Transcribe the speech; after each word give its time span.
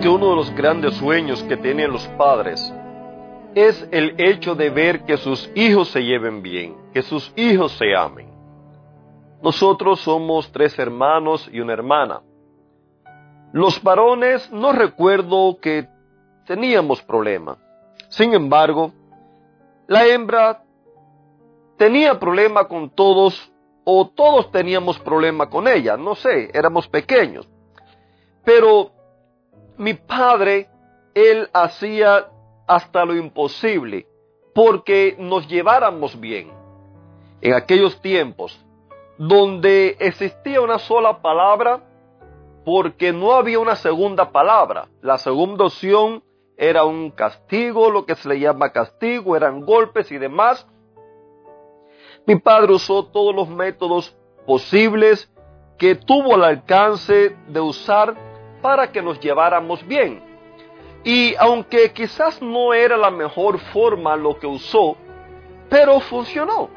Que 0.00 0.08
uno 0.08 0.30
de 0.30 0.36
los 0.36 0.54
grandes 0.54 0.94
sueños 0.94 1.42
que 1.42 1.56
tienen 1.56 1.90
los 1.92 2.06
padres 2.08 2.72
es 3.54 3.88
el 3.90 4.14
hecho 4.18 4.54
de 4.54 4.70
ver 4.70 5.04
que 5.04 5.16
sus 5.16 5.50
hijos 5.56 5.88
se 5.88 6.04
lleven 6.04 6.40
bien, 6.42 6.76
que 6.92 7.02
sus 7.02 7.32
hijos 7.34 7.72
se 7.72 7.96
amen. 7.96 8.28
Nosotros 9.42 10.00
somos 10.00 10.50
tres 10.52 10.78
hermanos 10.78 11.48
y 11.52 11.60
una 11.60 11.72
hermana. 11.72 12.20
Los 13.52 13.82
varones 13.82 14.50
no 14.52 14.72
recuerdo 14.72 15.58
que 15.60 15.88
teníamos 16.46 17.02
problema. 17.02 17.56
Sin 18.08 18.34
embargo, 18.34 18.92
la 19.88 20.06
hembra 20.06 20.62
tenía 21.76 22.18
problema 22.20 22.68
con 22.68 22.90
todos 22.90 23.50
o 23.84 24.08
todos 24.08 24.52
teníamos 24.52 24.98
problema 24.98 25.48
con 25.48 25.66
ella, 25.66 25.96
no 25.96 26.14
sé, 26.14 26.50
éramos 26.52 26.86
pequeños. 26.88 27.48
Pero 28.44 28.92
mi 29.78 29.94
padre, 29.94 30.68
él 31.14 31.48
hacía 31.52 32.28
hasta 32.66 33.04
lo 33.04 33.16
imposible 33.16 34.06
porque 34.54 35.16
nos 35.18 35.46
lleváramos 35.48 36.18
bien. 36.18 36.50
En 37.40 37.54
aquellos 37.54 38.00
tiempos, 38.00 38.58
donde 39.16 39.96
existía 40.00 40.60
una 40.60 40.78
sola 40.78 41.22
palabra, 41.22 41.80
porque 42.64 43.12
no 43.12 43.32
había 43.32 43.58
una 43.60 43.76
segunda 43.76 44.30
palabra. 44.30 44.88
La 45.00 45.16
segunda 45.16 45.66
opción 45.66 46.22
era 46.56 46.84
un 46.84 47.10
castigo, 47.12 47.90
lo 47.90 48.04
que 48.04 48.16
se 48.16 48.28
le 48.28 48.40
llama 48.40 48.72
castigo, 48.72 49.36
eran 49.36 49.64
golpes 49.64 50.10
y 50.10 50.18
demás. 50.18 50.66
Mi 52.26 52.36
padre 52.36 52.74
usó 52.74 53.06
todos 53.06 53.34
los 53.34 53.48
métodos 53.48 54.16
posibles 54.46 55.32
que 55.78 55.94
tuvo 55.94 56.34
al 56.34 56.44
alcance 56.44 57.36
de 57.46 57.60
usar 57.60 58.27
para 58.60 58.90
que 58.90 59.02
nos 59.02 59.20
lleváramos 59.20 59.86
bien. 59.86 60.22
Y 61.04 61.34
aunque 61.36 61.92
quizás 61.92 62.42
no 62.42 62.74
era 62.74 62.96
la 62.96 63.10
mejor 63.10 63.58
forma 63.58 64.16
lo 64.16 64.38
que 64.38 64.46
usó, 64.46 64.96
pero 65.68 66.00
funcionó. 66.00 66.68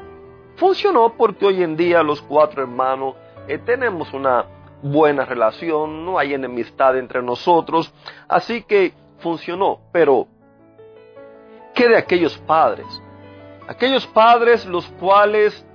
Funcionó 0.56 1.14
porque 1.16 1.46
hoy 1.46 1.62
en 1.62 1.76
día 1.76 2.02
los 2.02 2.22
cuatro 2.22 2.62
hermanos 2.62 3.16
eh, 3.48 3.58
tenemos 3.58 4.12
una 4.12 4.46
buena 4.82 5.24
relación, 5.24 6.04
no 6.04 6.18
hay 6.18 6.34
enemistad 6.34 6.96
entre 6.98 7.22
nosotros, 7.22 7.92
así 8.28 8.62
que 8.62 8.92
funcionó. 9.18 9.80
Pero, 9.92 10.26
¿qué 11.74 11.88
de 11.88 11.96
aquellos 11.96 12.36
padres? 12.38 12.86
Aquellos 13.68 14.06
padres 14.08 14.66
los 14.66 14.86
cuales 15.00 15.66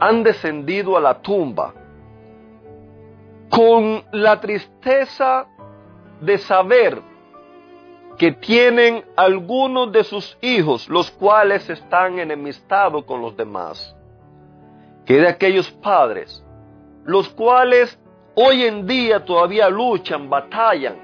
han 0.00 0.22
descendido 0.22 0.96
a 0.96 1.00
la 1.00 1.20
tumba, 1.22 1.72
con 3.50 4.04
la 4.12 4.40
tristeza 4.40 5.46
de 6.20 6.38
saber 6.38 7.02
que 8.18 8.32
tienen 8.32 9.04
algunos 9.14 9.92
de 9.92 10.04
sus 10.04 10.38
hijos, 10.40 10.88
los 10.88 11.10
cuales 11.10 11.68
están 11.68 12.18
enemistados 12.18 13.04
con 13.04 13.20
los 13.20 13.36
demás. 13.36 13.94
Que 15.04 15.20
de 15.20 15.28
aquellos 15.28 15.70
padres, 15.70 16.44
los 17.04 17.28
cuales 17.28 17.98
hoy 18.34 18.64
en 18.64 18.86
día 18.86 19.24
todavía 19.24 19.68
luchan, 19.68 20.28
batallan, 20.28 20.96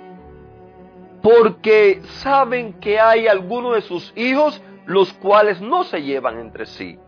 porque 1.22 2.00
saben 2.22 2.74
que 2.74 2.98
hay 2.98 3.28
algunos 3.28 3.74
de 3.74 3.82
sus 3.82 4.12
hijos 4.16 4.60
los 4.86 5.12
cuales 5.12 5.60
no 5.60 5.84
se 5.84 6.02
llevan 6.02 6.40
entre 6.40 6.66
sí. 6.66 6.98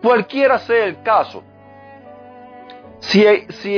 Cualquiera 0.00 0.58
sea 0.58 0.86
el 0.86 1.02
caso, 1.02 1.44
si, 3.02 3.26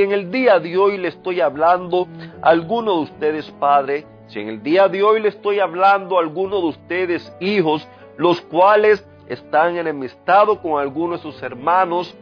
en 0.01 0.11
el 0.11 0.31
día 0.31 0.59
de 0.59 0.77
hoy 0.77 0.97
le 0.97 1.09
estoy 1.09 1.41
hablando 1.41 2.07
a 2.41 2.49
alguno 2.49 2.97
de 2.97 3.01
ustedes 3.01 3.49
padre, 3.59 4.05
si 4.27 4.39
en 4.39 4.49
el 4.49 4.63
día 4.63 4.87
de 4.87 5.03
hoy 5.03 5.19
le 5.19 5.29
estoy 5.29 5.59
hablando 5.59 6.17
a 6.17 6.21
alguno 6.21 6.61
de 6.61 6.67
ustedes 6.67 7.35
hijos, 7.39 7.87
los 8.17 8.39
cuales 8.41 9.05
están 9.27 9.77
enemistados 9.77 10.59
con 10.59 10.79
alguno 10.79 11.17
de 11.17 11.23
sus 11.23 11.41
hermanos, 11.41 12.15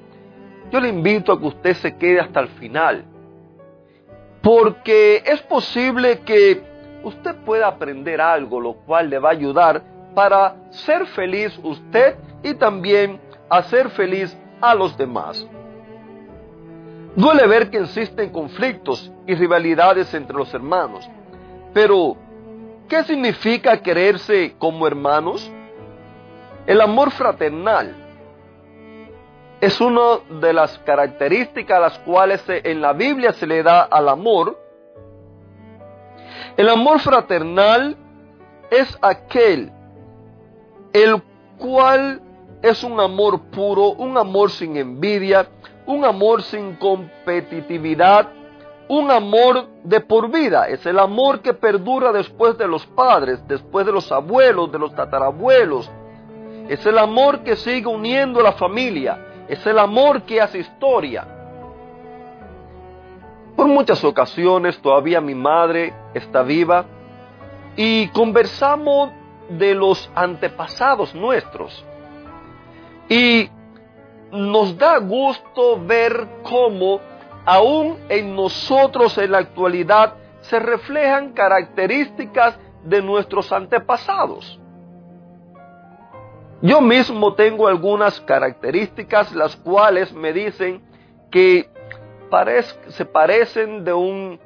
yo 0.71 0.79
le 0.79 0.89
invito 0.89 1.33
a 1.33 1.39
que 1.39 1.45
usted 1.45 1.73
se 1.75 1.97
quede 1.97 2.21
hasta 2.21 2.39
el 2.39 2.47
final. 2.47 3.03
Porque 4.41 5.23
es 5.25 5.41
posible 5.41 6.21
que 6.21 6.61
usted 7.03 7.35
pueda 7.45 7.67
aprender 7.67 8.21
algo, 8.21 8.61
lo 8.61 8.73
cual 8.73 9.09
le 9.09 9.19
va 9.19 9.29
a 9.29 9.33
ayudar 9.33 9.83
para 10.15 10.55
ser 10.71 11.05
feliz 11.07 11.59
usted 11.63 12.15
y 12.43 12.53
también 12.53 13.19
hacer 13.49 13.89
feliz 13.89 14.35
a 14.61 14.73
los 14.73 14.97
demás. 14.97 15.45
Duele 17.15 17.45
ver 17.47 17.69
que 17.69 17.77
existen 17.77 18.31
conflictos 18.31 19.11
y 19.27 19.35
rivalidades 19.35 20.13
entre 20.13 20.35
los 20.35 20.53
hermanos, 20.53 21.07
pero 21.73 22.17
¿qué 22.89 23.03
significa 23.03 23.81
quererse 23.81 24.55
como 24.57 24.87
hermanos? 24.87 25.51
El 26.65 26.81
amor 26.81 27.11
fraternal 27.11 27.95
es 29.61 29.79
una 29.79 30.19
de 30.41 30.53
las 30.53 30.77
características 30.79 31.77
a 31.77 31.81
las 31.81 31.99
cuales 31.99 32.43
en 32.47 32.81
la 32.81 32.93
Biblia 32.93 33.31
se 33.33 33.47
le 33.47 33.63
da 33.63 33.81
al 33.81 34.09
amor. 34.09 34.59
El 36.57 36.69
amor 36.69 36.99
fraternal 36.99 37.95
es 38.71 38.97
aquel 39.01 39.71
el 40.93 41.21
cual 41.57 42.21
es 42.61 42.83
un 42.83 42.99
amor 42.99 43.41
puro, 43.51 43.89
un 43.89 44.17
amor 44.17 44.51
sin 44.51 44.77
envidia, 44.77 45.47
un 45.85 46.05
amor 46.05 46.43
sin 46.43 46.75
competitividad, 46.75 48.29
un 48.87 49.11
amor 49.11 49.67
de 49.83 49.99
por 49.99 50.29
vida. 50.31 50.67
Es 50.67 50.85
el 50.85 50.99
amor 50.99 51.41
que 51.41 51.53
perdura 51.53 52.11
después 52.11 52.57
de 52.57 52.67
los 52.67 52.85
padres, 52.85 53.45
después 53.47 53.85
de 53.85 53.91
los 53.91 54.11
abuelos, 54.11 54.71
de 54.71 54.79
los 54.79 54.93
tatarabuelos. 54.95 55.89
Es 56.69 56.85
el 56.85 56.97
amor 56.97 57.39
que 57.39 57.55
sigue 57.55 57.87
uniendo 57.87 58.39
a 58.39 58.43
la 58.43 58.53
familia. 58.53 59.45
Es 59.47 59.65
el 59.65 59.77
amor 59.79 60.23
que 60.23 60.41
hace 60.41 60.59
historia. 60.59 61.27
Por 63.55 63.67
muchas 63.67 64.03
ocasiones 64.03 64.79
todavía 64.79 65.21
mi 65.21 65.35
madre 65.35 65.93
está 66.13 66.41
viva 66.41 66.85
y 67.75 68.07
conversamos 68.09 69.11
de 69.49 69.75
los 69.75 70.09
antepasados 70.15 71.13
nuestros. 71.13 71.85
Y 73.09 73.49
nos 74.33 74.77
da 74.77 74.97
gusto 74.97 75.79
ver 75.85 76.27
cómo 76.41 76.99
aún 77.45 77.97
en 78.09 78.35
nosotros 78.35 79.17
en 79.19 79.31
la 79.31 79.37
actualidad 79.37 80.15
se 80.41 80.59
reflejan 80.59 81.33
características 81.33 82.57
de 82.83 83.01
nuestros 83.01 83.51
antepasados. 83.51 84.59
Yo 86.61 86.81
mismo 86.81 87.35
tengo 87.35 87.67
algunas 87.67 88.19
características 88.21 89.33
las 89.35 89.55
cuales 89.55 90.11
me 90.13 90.33
dicen 90.33 90.81
que 91.29 91.69
se 92.87 93.05
parecen 93.05 93.83
de 93.83 93.93
un 93.93 94.39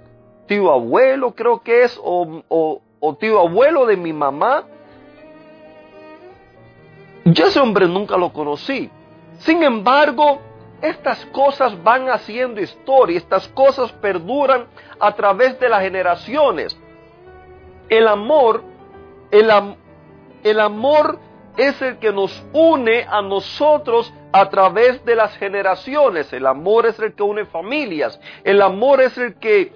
tío 0.48 0.72
abuelo, 0.72 1.34
creo 1.34 1.62
que 1.62 1.84
es, 1.84 1.98
o, 2.04 2.82
o 3.00 3.16
tío 3.16 3.40
abuelo 3.40 3.86
de 3.86 3.96
mi 3.96 4.12
mamá. 4.12 4.66
Yo 7.24 7.46
ese 7.46 7.60
hombre 7.60 7.88
nunca 7.88 8.18
lo 8.18 8.34
conocí, 8.34 8.90
sin 9.40 9.64
embargo, 9.64 10.40
estas 10.82 11.26
cosas 11.28 11.82
van 11.84 12.10
haciendo 12.10 12.62
historia, 12.62 13.18
estas 13.18 13.48
cosas 13.50 13.92
perduran 13.94 14.68
a 15.00 15.12
través 15.14 15.60
de 15.60 15.70
las 15.70 15.82
generaciones. 15.82 16.78
El 17.90 18.08
amor, 18.08 18.64
el, 19.32 19.50
el 20.44 20.60
amor 20.60 21.20
es 21.58 21.82
el 21.82 21.98
que 21.98 22.12
nos 22.12 22.44
une 22.54 23.06
a 23.10 23.22
nosotros 23.22 24.14
a 24.32 24.50
través 24.50 25.04
de 25.06 25.16
las 25.16 25.36
generaciones. 25.38 26.32
El 26.32 26.46
amor 26.46 26.86
es 26.86 27.00
el 27.00 27.14
que 27.14 27.24
une 27.24 27.46
familias. 27.46 28.20
El 28.44 28.62
amor 28.62 29.02
es 29.02 29.18
el 29.18 29.36
que 29.36 29.72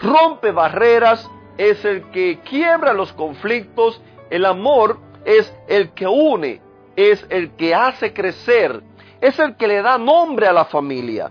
rompe 0.00 0.52
barreras, 0.52 1.30
es 1.58 1.84
el 1.84 2.10
que 2.10 2.38
quiebra 2.40 2.94
los 2.94 3.12
conflictos. 3.12 4.00
El 4.30 4.46
amor 4.46 4.98
es 5.26 5.54
el 5.68 5.90
que 5.90 6.06
une 6.06 6.63
es 6.96 7.26
el 7.30 7.56
que 7.56 7.74
hace 7.74 8.12
crecer, 8.12 8.82
es 9.20 9.38
el 9.38 9.56
que 9.56 9.68
le 9.68 9.82
da 9.82 9.98
nombre 9.98 10.46
a 10.46 10.52
la 10.52 10.64
familia. 10.64 11.30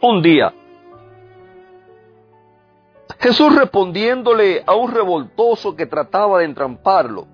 Un 0.00 0.22
día, 0.22 0.52
Jesús 3.18 3.54
respondiéndole 3.54 4.62
a 4.64 4.74
un 4.74 4.92
revoltoso 4.92 5.74
que 5.74 5.86
trataba 5.86 6.38
de 6.38 6.44
entramparlo, 6.44 7.26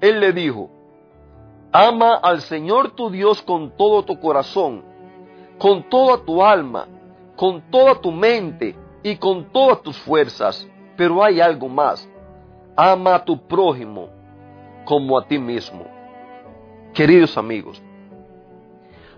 él 0.00 0.20
le 0.20 0.32
dijo, 0.32 0.70
ama 1.72 2.14
al 2.14 2.42
Señor 2.42 2.90
tu 2.90 3.10
Dios 3.10 3.40
con 3.42 3.74
todo 3.76 4.04
tu 4.04 4.20
corazón, 4.20 4.84
con 5.58 5.88
toda 5.88 6.18
tu 6.18 6.42
alma, 6.42 6.86
con 7.36 7.62
toda 7.70 7.94
tu 7.94 8.12
mente 8.12 8.76
y 9.02 9.16
con 9.16 9.50
todas 9.50 9.80
tus 9.82 9.96
fuerzas. 9.98 10.68
Pero 10.96 11.24
hay 11.24 11.40
algo 11.40 11.68
más, 11.68 12.08
ama 12.76 13.14
a 13.14 13.24
tu 13.24 13.46
prójimo 13.46 14.08
como 14.84 15.18
a 15.18 15.26
ti 15.26 15.38
mismo. 15.38 15.93
Queridos 16.94 17.36
amigos, 17.36 17.82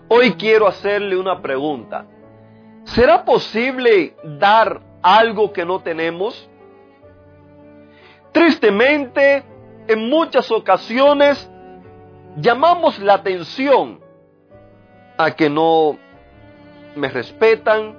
hoy 0.08 0.32
quiero 0.32 0.66
hacerle 0.66 1.14
una 1.14 1.42
pregunta. 1.42 2.06
¿Será 2.84 3.22
posible 3.22 4.16
dar 4.38 4.80
algo 5.02 5.52
que 5.52 5.62
no 5.66 5.80
tenemos? 5.80 6.48
Tristemente, 8.32 9.44
en 9.86 10.08
muchas 10.08 10.50
ocasiones 10.50 11.50
llamamos 12.38 12.98
la 12.98 13.12
atención 13.12 14.00
a 15.18 15.32
que 15.32 15.50
no 15.50 15.98
me 16.94 17.08
respetan, 17.08 17.94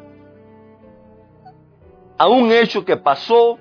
a 2.18 2.28
un 2.28 2.52
hecho 2.52 2.84
que 2.84 2.98
pasó. 2.98 3.60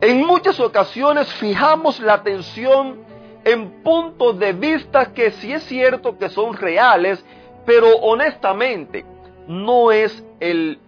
En 0.00 0.26
muchas 0.26 0.58
ocasiones 0.58 1.32
fijamos 1.34 2.00
la 2.00 2.14
atención 2.14 3.08
en 3.44 3.82
puntos 3.82 4.38
de 4.38 4.52
vista 4.52 5.12
que 5.12 5.30
sí 5.32 5.52
es 5.52 5.62
cierto 5.64 6.18
que 6.18 6.28
son 6.28 6.56
reales, 6.56 7.24
pero 7.64 7.96
honestamente 7.98 9.04
no 9.46 9.92
es 9.92 10.24
el 10.40 10.78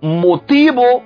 motivo 0.00 1.02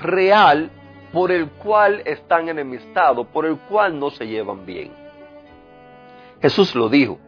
real 0.00 0.70
por 1.12 1.30
el 1.30 1.48
cual 1.50 2.02
están 2.04 2.48
enemistados, 2.48 3.26
por 3.28 3.46
el 3.46 3.58
cual 3.58 3.98
no 3.98 4.10
se 4.10 4.26
llevan 4.26 4.66
bien. 4.66 4.92
Jesús 6.40 6.74
lo 6.74 6.88
dijo. 6.88 7.18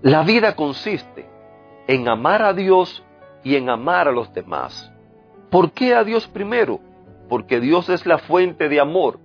La 0.00 0.22
vida 0.22 0.56
consiste 0.56 1.26
en 1.86 2.08
amar 2.08 2.42
a 2.42 2.52
Dios 2.52 3.04
y 3.44 3.56
en 3.56 3.68
amar 3.68 4.08
a 4.08 4.12
los 4.12 4.32
demás. 4.32 4.90
¿Por 5.50 5.72
qué 5.72 5.94
a 5.94 6.04
Dios 6.04 6.26
primero? 6.28 6.80
Porque 7.28 7.60
Dios 7.60 7.88
es 7.88 8.06
la 8.06 8.18
fuente 8.18 8.68
de 8.68 8.80
amor. 8.80 9.18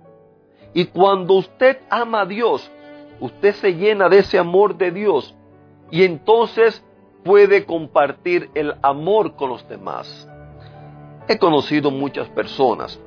Y 0.74 0.86
cuando 0.86 1.34
usted 1.34 1.78
ama 1.90 2.22
a 2.22 2.26
Dios, 2.26 2.70
usted 3.20 3.54
se 3.54 3.74
llena 3.74 4.08
de 4.08 4.18
ese 4.18 4.38
amor 4.38 4.76
de 4.76 4.90
Dios 4.90 5.34
y 5.90 6.04
entonces 6.04 6.84
puede 7.24 7.64
compartir 7.64 8.50
el 8.54 8.74
amor 8.82 9.34
con 9.34 9.50
los 9.50 9.68
demás. 9.68 10.28
He 11.26 11.38
conocido 11.38 11.90
muchas 11.90 12.28
personas, 12.30 12.98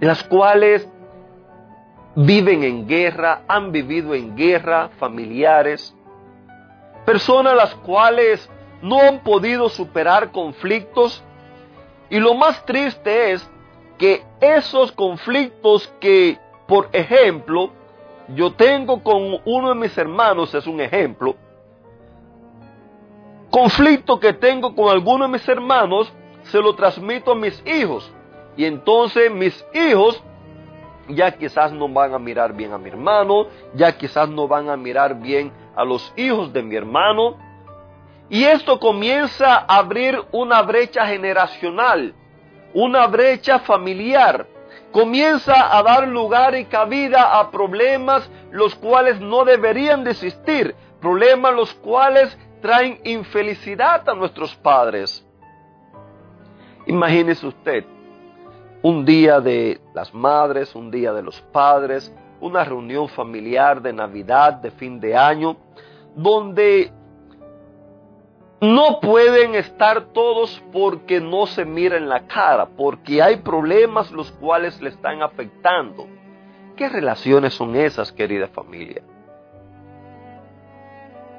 las 0.00 0.22
cuales 0.24 0.88
viven 2.14 2.62
en 2.62 2.86
guerra, 2.86 3.42
han 3.48 3.72
vivido 3.72 4.14
en 4.14 4.36
guerra, 4.36 4.90
familiares, 4.98 5.94
personas 7.04 7.56
las 7.56 7.74
cuales 7.76 8.48
no 8.82 9.00
han 9.00 9.20
podido 9.20 9.68
superar 9.68 10.30
conflictos 10.30 11.22
y 12.10 12.18
lo 12.18 12.34
más 12.34 12.64
triste 12.66 13.32
es 13.32 13.48
que 14.02 14.24
esos 14.40 14.90
conflictos 14.90 15.86
que, 16.00 16.36
por 16.66 16.88
ejemplo, 16.92 17.70
yo 18.34 18.52
tengo 18.52 19.00
con 19.00 19.40
uno 19.44 19.68
de 19.68 19.76
mis 19.76 19.96
hermanos, 19.96 20.52
es 20.56 20.66
un 20.66 20.80
ejemplo, 20.80 21.36
conflicto 23.48 24.18
que 24.18 24.32
tengo 24.32 24.74
con 24.74 24.88
alguno 24.88 25.26
de 25.26 25.30
mis 25.30 25.48
hermanos, 25.48 26.12
se 26.42 26.58
lo 26.60 26.74
transmito 26.74 27.30
a 27.30 27.36
mis 27.36 27.62
hijos. 27.64 28.12
Y 28.56 28.64
entonces 28.64 29.30
mis 29.30 29.64
hijos 29.72 30.20
ya 31.06 31.30
quizás 31.30 31.70
no 31.70 31.88
van 31.88 32.12
a 32.12 32.18
mirar 32.18 32.54
bien 32.54 32.72
a 32.72 32.78
mi 32.78 32.88
hermano, 32.88 33.46
ya 33.72 33.96
quizás 33.96 34.28
no 34.28 34.48
van 34.48 34.68
a 34.68 34.76
mirar 34.76 35.20
bien 35.20 35.52
a 35.76 35.84
los 35.84 36.12
hijos 36.16 36.52
de 36.52 36.64
mi 36.64 36.74
hermano. 36.74 37.36
Y 38.28 38.42
esto 38.42 38.80
comienza 38.80 39.58
a 39.58 39.76
abrir 39.76 40.20
una 40.32 40.60
brecha 40.62 41.06
generacional, 41.06 42.16
una 42.74 43.06
brecha 43.06 43.60
familiar. 43.60 44.46
Comienza 44.90 45.76
a 45.76 45.82
dar 45.82 46.06
lugar 46.08 46.54
y 46.54 46.66
cabida 46.66 47.38
a 47.38 47.50
problemas 47.50 48.28
los 48.50 48.74
cuales 48.74 49.20
no 49.20 49.44
deberían 49.44 50.04
de 50.04 50.10
existir, 50.10 50.74
problemas 51.00 51.54
los 51.54 51.72
cuales 51.74 52.36
traen 52.60 53.00
infelicidad 53.04 54.08
a 54.08 54.14
nuestros 54.14 54.54
padres. 54.56 55.26
Imagínese 56.86 57.46
usted 57.46 57.84
un 58.82 59.04
día 59.04 59.40
de 59.40 59.80
las 59.94 60.12
madres, 60.12 60.74
un 60.74 60.90
día 60.90 61.12
de 61.12 61.22
los 61.22 61.40
padres, 61.40 62.12
una 62.40 62.64
reunión 62.64 63.08
familiar 63.08 63.80
de 63.80 63.92
Navidad, 63.92 64.54
de 64.54 64.72
fin 64.72 64.98
de 64.98 65.16
año, 65.16 65.56
donde 66.16 66.92
no 68.62 69.00
pueden 69.00 69.56
estar 69.56 70.12
todos 70.12 70.62
porque 70.72 71.20
no 71.20 71.46
se 71.46 71.64
miran 71.64 72.08
la 72.08 72.28
cara, 72.28 72.66
porque 72.76 73.20
hay 73.20 73.38
problemas 73.38 74.12
los 74.12 74.30
cuales 74.30 74.80
le 74.80 74.90
están 74.90 75.20
afectando. 75.20 76.06
¿Qué 76.76 76.88
relaciones 76.88 77.54
son 77.54 77.74
esas, 77.74 78.12
querida 78.12 78.46
familia? 78.46 79.02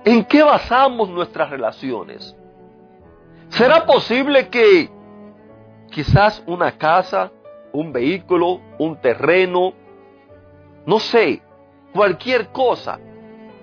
¿En 0.04 0.26
qué 0.26 0.44
basamos 0.44 1.10
nuestras 1.10 1.50
relaciones? 1.50 2.36
¿Será 3.48 3.86
posible 3.86 4.50
que 4.50 4.90
quizás 5.92 6.44
una 6.46 6.78
casa, 6.78 7.32
un 7.72 7.94
vehículo, 7.94 8.60
un 8.80 8.98
terreno, 9.00 9.72
no 10.86 11.00
sé, 11.00 11.42
cualquier 11.94 12.50
cosa, 12.50 13.00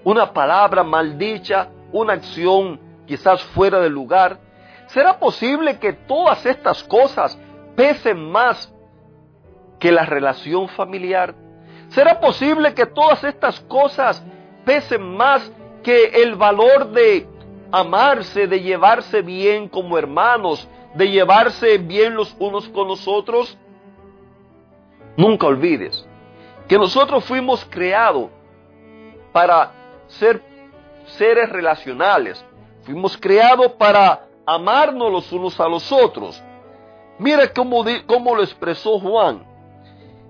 una 0.03 0.33
palabra 0.33 0.83
maldicha, 0.83 1.69
una 1.93 2.15
acción 2.15 2.89
quizás 3.11 3.43
fuera 3.43 3.81
de 3.81 3.91
lugar, 3.91 4.39
¿será 4.87 5.19
posible 5.19 5.81
que 5.81 5.93
todas 5.93 6.47
estas 6.47 6.85
cosas 6.85 7.37
pesen 7.75 8.31
más 8.31 8.73
que 9.81 9.91
la 9.91 10.07
relación 10.07 10.69
familiar? 10.69 11.35
¿Será 11.89 12.21
posible 12.21 12.73
que 12.73 12.87
todas 12.87 13.25
estas 13.25 13.59
cosas 13.63 14.25
pesen 14.65 15.03
más 15.17 15.51
que 15.83 16.23
el 16.23 16.37
valor 16.37 16.93
de 16.93 17.27
amarse, 17.73 18.47
de 18.47 18.61
llevarse 18.61 19.23
bien 19.23 19.69
como 19.69 19.99
hermanos, 19.99 20.69
de 20.95 21.11
llevarse 21.11 21.79
bien 21.79 22.15
los 22.15 22.37
unos 22.39 22.69
con 22.69 22.87
los 22.87 23.09
otros, 23.09 23.59
nunca 25.17 25.49
olvides 25.49 26.07
que 26.69 26.79
nosotros 26.79 27.25
fuimos 27.25 27.67
creados 27.69 28.31
para 29.33 29.73
ser 30.07 30.41
seres 31.07 31.49
relacionales, 31.49 32.45
fuimos 32.91 33.17
creados 33.17 33.73
para 33.73 34.27
amarnos 34.45 35.13
los 35.13 35.33
unos 35.33 35.59
a 35.61 35.69
los 35.69 35.93
otros. 35.93 36.43
Mira 37.19 37.53
cómo, 37.53 37.85
cómo 38.07 38.35
lo 38.35 38.43
expresó 38.43 38.99
Juan. 38.99 39.45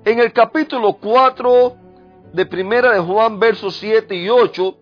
En 0.04 0.18
el 0.18 0.30
capítulo 0.32 0.92
4 0.94 1.76
de 2.32 2.46
Primera 2.46 2.92
de 2.92 3.00
Juan, 3.00 3.38
versos 3.38 3.76
7 3.76 4.14
y 4.14 4.28
8, 4.28 4.76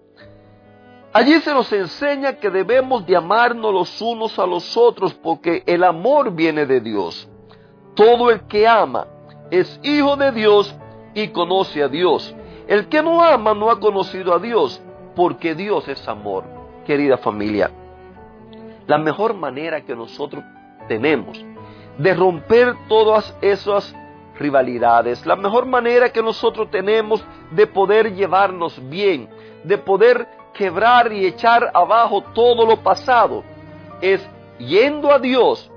Allí 1.10 1.40
se 1.40 1.54
nos 1.54 1.72
enseña 1.72 2.34
que 2.34 2.50
debemos 2.50 3.06
de 3.06 3.16
amarnos 3.16 3.72
los 3.72 4.02
unos 4.02 4.38
a 4.38 4.46
los 4.46 4.76
otros 4.76 5.14
porque 5.14 5.62
el 5.64 5.82
amor 5.82 6.32
viene 6.32 6.66
de 6.66 6.80
Dios. 6.80 7.28
Todo 7.94 8.30
el 8.30 8.42
que 8.42 8.68
ama 8.68 9.06
es 9.50 9.80
hijo 9.82 10.16
de 10.16 10.32
Dios 10.32 10.74
y 11.14 11.28
conoce 11.28 11.82
a 11.82 11.88
Dios. 11.88 12.34
El 12.66 12.88
que 12.88 13.02
no 13.02 13.22
ama 13.22 13.54
no 13.54 13.70
ha 13.70 13.80
conocido 13.80 14.34
a 14.34 14.38
Dios 14.38 14.82
porque 15.16 15.54
Dios 15.54 15.88
es 15.88 16.06
amor. 16.06 16.57
Querida 16.88 17.18
familia, 17.18 17.70
la 18.86 18.96
mejor 18.96 19.34
manera 19.34 19.82
que 19.82 19.94
nosotros 19.94 20.42
tenemos 20.88 21.44
de 21.98 22.14
romper 22.14 22.74
todas 22.88 23.36
esas 23.42 23.94
rivalidades, 24.38 25.26
la 25.26 25.36
mejor 25.36 25.66
manera 25.66 26.10
que 26.10 26.22
nosotros 26.22 26.70
tenemos 26.70 27.22
de 27.50 27.66
poder 27.66 28.14
llevarnos 28.14 28.80
bien, 28.88 29.28
de 29.64 29.76
poder 29.76 30.26
quebrar 30.54 31.12
y 31.12 31.26
echar 31.26 31.70
abajo 31.74 32.22
todo 32.32 32.64
lo 32.64 32.78
pasado. 32.78 33.44
Es 34.00 34.26
yendo 34.58 35.12
a 35.12 35.18
Dios, 35.18 35.70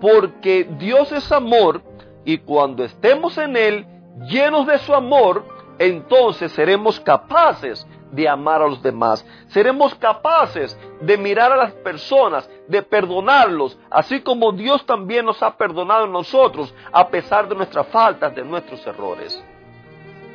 porque 0.00 0.66
Dios 0.78 1.12
es 1.12 1.30
amor 1.32 1.82
y 2.24 2.38
cuando 2.38 2.82
estemos 2.82 3.36
en 3.36 3.58
Él, 3.58 3.86
llenos 4.26 4.66
de 4.66 4.78
su 4.78 4.94
amor, 4.94 5.44
entonces 5.78 6.50
seremos 6.52 6.98
capaces 6.98 7.86
de 8.16 8.28
amar 8.28 8.62
a 8.62 8.66
los 8.66 8.82
demás. 8.82 9.24
Seremos 9.48 9.94
capaces 9.94 10.76
de 11.00 11.16
mirar 11.18 11.52
a 11.52 11.56
las 11.56 11.72
personas, 11.72 12.50
de 12.66 12.82
perdonarlos, 12.82 13.78
así 13.90 14.20
como 14.22 14.52
Dios 14.52 14.84
también 14.86 15.26
nos 15.26 15.42
ha 15.42 15.56
perdonado 15.56 16.04
a 16.04 16.08
nosotros, 16.08 16.74
a 16.90 17.06
pesar 17.08 17.48
de 17.48 17.54
nuestras 17.54 17.86
faltas, 17.88 18.34
de 18.34 18.42
nuestros 18.42 18.84
errores. 18.86 19.42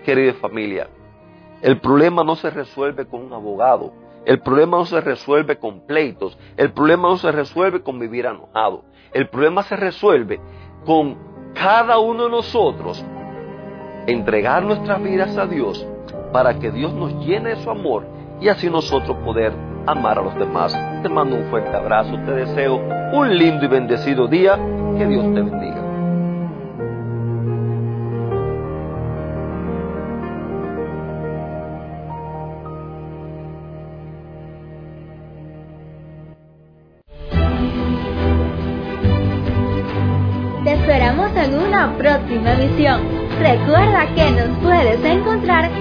Querida 0.05 0.33
familia, 0.35 0.87
el 1.61 1.79
problema 1.81 2.23
no 2.23 2.35
se 2.35 2.49
resuelve 2.51 3.05
con 3.05 3.23
un 3.23 3.33
abogado. 3.33 3.93
El 4.23 4.39
problema 4.39 4.77
no 4.77 4.85
se 4.85 5.01
resuelve 5.01 5.57
con 5.57 5.85
pleitos. 5.87 6.37
El 6.55 6.71
problema 6.73 7.09
no 7.09 7.17
se 7.17 7.31
resuelve 7.31 7.81
con 7.81 7.99
vivir 7.99 8.27
enojado. 8.27 8.85
El 9.11 9.27
problema 9.29 9.63
se 9.63 9.75
resuelve 9.75 10.39
con 10.85 11.17
cada 11.55 11.97
uno 11.97 12.25
de 12.25 12.29
nosotros 12.29 13.03
entregar 14.07 14.63
nuestras 14.63 15.01
vidas 15.01 15.37
a 15.37 15.45
Dios 15.47 15.85
para 16.31 16.59
que 16.59 16.71
Dios 16.71 16.93
nos 16.93 17.13
llene 17.25 17.51
de 17.51 17.55
su 17.57 17.69
amor 17.69 18.05
y 18.39 18.49
así 18.49 18.69
nosotros 18.69 19.17
poder 19.23 19.53
amar 19.85 20.17
a 20.17 20.21
los 20.21 20.35
demás. 20.35 20.77
Te 21.03 21.09
mando 21.09 21.35
un 21.35 21.43
fuerte 21.45 21.75
abrazo, 21.75 22.17
te 22.25 22.31
deseo 22.31 22.81
un 23.13 23.37
lindo 23.37 23.65
y 23.65 23.67
bendecido 23.67 24.27
día. 24.27 24.57
Que 24.97 25.07
Dios 25.07 25.23
te 25.33 25.41
bendiga. 25.41 25.91
Te 40.63 40.73
esperamos 40.73 41.35
en 41.35 41.57
una 41.57 41.93
próxima 41.97 42.53
emisión. 42.53 43.01
Recuerda 43.39 44.05
que 44.13 44.31
nos 44.31 44.57
puedes 44.59 45.03
encontrar 45.03 45.80